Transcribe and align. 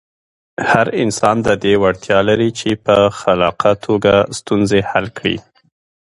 هر 0.71 0.87
انسان 1.03 1.35
د 1.47 1.49
دې 1.63 1.73
وړتیا 1.83 2.19
لري 2.29 2.49
چې 2.59 2.69
په 2.85 2.95
خلاقه 3.19 3.71
توګه 3.85 4.13
ستونزې 4.37 4.79
حل 4.89 5.05
کړي. 5.17 5.37